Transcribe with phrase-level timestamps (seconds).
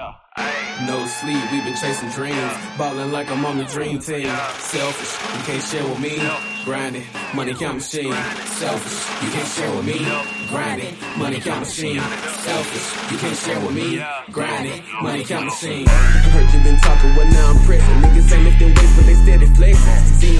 [0.00, 0.14] Yeah.
[0.86, 2.54] No sleep, we been chasing dreams.
[2.78, 4.32] Ballin' like I'm on the dream team.
[4.72, 6.16] Selfish, you can't share with me.
[6.64, 7.04] Grinding,
[7.34, 8.14] money count machine.
[8.60, 9.98] Selfish, you can't share with me.
[10.48, 12.00] Grinding, money count machine.
[12.00, 14.02] Selfish, you can't share with me.
[14.32, 15.86] Grinding, money count machine.
[15.86, 18.00] I heard you been talking, well now I'm pressing.
[18.00, 20.00] Niggas ain't lifting weights, but they steady flexing.
[20.16, 20.39] CMG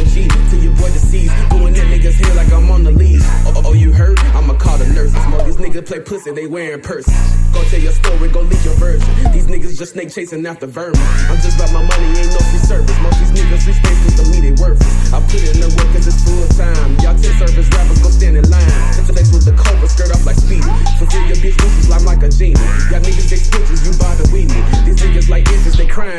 [5.61, 7.15] niggas play pussy, they wearing purses.
[7.53, 9.07] Go tell your story, go leak your version.
[9.33, 11.01] These niggas just snake chasing after vermin.
[11.29, 12.41] I'm just about my money, ain't no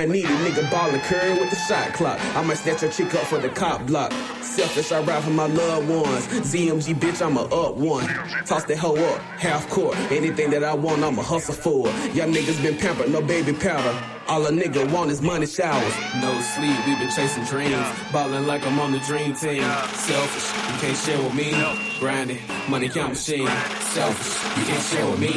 [0.02, 0.28] crying needy.
[0.28, 2.20] Nigga ballin' curry with the shot clock.
[2.36, 4.12] I might snatch your chick up for the cop block.
[4.42, 6.28] Selfish, I ride for my loved ones.
[6.28, 8.08] ZMG bitch, I'm a up one.
[8.46, 9.98] Toss that hoe up, half court.
[10.12, 11.88] Anything that I want, I'ma hustle for.
[12.14, 14.21] Y'all niggas been pampered, no baby powder.
[14.32, 15.94] All a nigga want is money showers.
[16.22, 17.86] No sleep, we been chasing dreams.
[18.14, 19.62] Ballin' like I'm on the dream team.
[19.92, 21.52] Selfish, you can't share with me.
[22.00, 23.46] Grinding, money count machine.
[23.92, 25.34] Selfish, you can't share with me.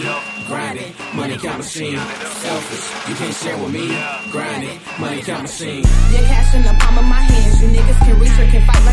[0.46, 1.98] Grinding, money count machine.
[1.98, 3.88] Selfish, you can't share with me.
[4.30, 5.82] Grinding, money count machine.
[6.14, 7.60] Yeah, cash in the palm of my hands.
[7.62, 8.83] You niggas can reach or can fight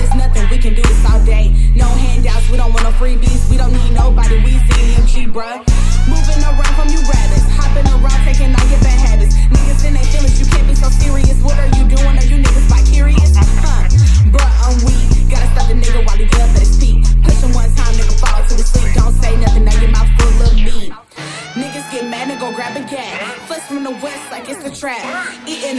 [0.00, 1.52] This nothing, we can do this all day.
[1.76, 3.50] No handouts, we don't want no freebies.
[3.50, 5.60] We don't need nobody, we see CMG, bruh.
[6.08, 6.88] Moving around from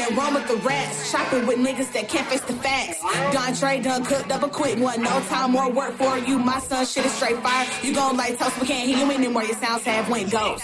[0.02, 1.10] Eating and run with the rats.
[1.10, 3.02] Shopping with niggas that can't face the facts.
[3.34, 5.02] Don Trey done cooked up a quick one.
[5.02, 6.40] No time, more work for you.
[6.40, 7.68] My son shit is straight fire.
[7.84, 9.44] You gon' like toast, we can't hear you anymore.
[9.44, 10.64] Your sounds have went ghost.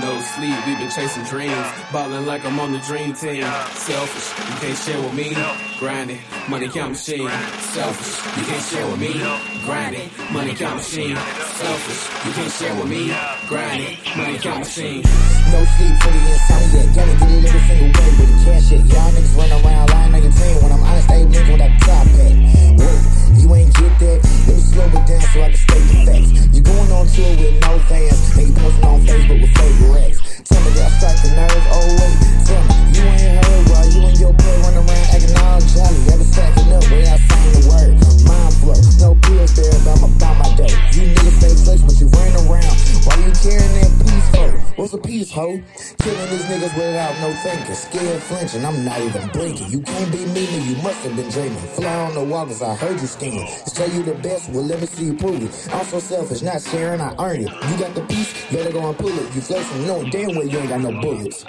[0.00, 1.66] No sleep, we been chasing dreams.
[1.92, 3.42] Ballin' like I'm on the dream team.
[3.74, 5.34] Selfish, you can't share with me.
[5.78, 7.28] Grinding, money count machine.
[7.28, 9.12] Selfish, you can't share with me.
[9.64, 11.16] Grinding, money count machine.
[11.16, 13.12] Selfish, you can't share with me.
[13.48, 15.02] Grinding, money count machine.
[15.50, 16.94] No sleep for the insomnia.
[16.94, 17.69] Gotta get it every
[31.40, 32.16] nerve, oh wait.
[32.44, 36.00] Tell me, you ain't heard while you and your boy run around acting all jolly.
[36.12, 37.19] Ever stacking up without saying
[45.10, 45.60] Piece, ho?
[45.98, 47.74] Killing these niggas without no thinking.
[47.74, 49.68] Scared flinching, I'm not even blinking.
[49.68, 51.58] You can't be me, you must have been dreaming.
[51.74, 53.44] Fly on the wall, cause I heard you scheming.
[53.66, 55.74] Say you the best, well, let me see you prove it.
[55.74, 57.50] I'm so selfish, not sharing, I earn it.
[57.50, 59.34] You got the piece, better go and pull it.
[59.34, 61.44] You flexing, knowing damn well you ain't got no bullets.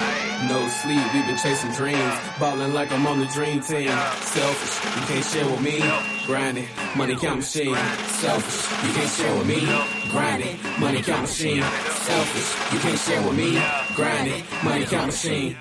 [0.49, 2.17] No sleep, we been chasing dreams.
[2.39, 3.89] Ballin' like I'm on the dream team.
[4.25, 5.83] Selfish, you can't share with me.
[6.25, 7.75] Grinding, money count machine.
[8.07, 10.00] Selfish, you can't share with me.
[10.11, 11.63] Grinding, money count machine.
[11.63, 13.61] Selfish, you can't share with me.
[13.95, 15.55] Grinding, money count machine.